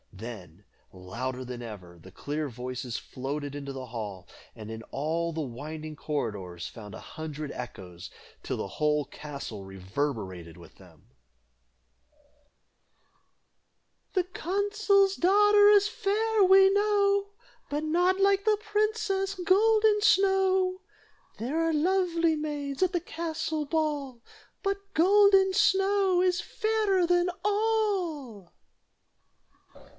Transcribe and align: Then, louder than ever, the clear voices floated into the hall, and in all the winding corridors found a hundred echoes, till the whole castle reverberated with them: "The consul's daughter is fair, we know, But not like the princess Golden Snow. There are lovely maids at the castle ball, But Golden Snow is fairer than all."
Then, 0.11 0.65
louder 0.93 1.43
than 1.45 1.63
ever, 1.63 1.97
the 1.99 2.11
clear 2.11 2.47
voices 2.47 2.97
floated 2.97 3.55
into 3.55 3.73
the 3.73 3.87
hall, 3.87 4.27
and 4.55 4.69
in 4.69 4.83
all 4.91 5.31
the 5.33 5.41
winding 5.41 5.95
corridors 5.95 6.67
found 6.67 6.93
a 6.93 6.99
hundred 6.99 7.51
echoes, 7.51 8.11
till 8.43 8.57
the 8.57 8.67
whole 8.67 9.05
castle 9.05 9.63
reverberated 9.63 10.57
with 10.57 10.75
them: 10.75 11.07
"The 14.13 14.23
consul's 14.25 15.15
daughter 15.15 15.69
is 15.69 15.87
fair, 15.87 16.43
we 16.43 16.71
know, 16.71 17.33
But 17.69 17.83
not 17.83 18.19
like 18.19 18.45
the 18.45 18.57
princess 18.61 19.33
Golden 19.35 20.01
Snow. 20.01 20.81
There 21.39 21.59
are 21.63 21.73
lovely 21.73 22.35
maids 22.35 22.83
at 22.83 22.91
the 22.93 22.99
castle 23.01 23.65
ball, 23.65 24.21
But 24.61 24.93
Golden 24.93 25.53
Snow 25.53 26.21
is 26.21 26.41
fairer 26.41 27.07
than 27.07 27.29
all." 27.43 28.53